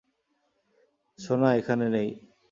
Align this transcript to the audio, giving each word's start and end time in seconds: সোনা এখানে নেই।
সোনা 1.19 1.49
এখানে 1.53 1.85
নেই। 1.89 2.09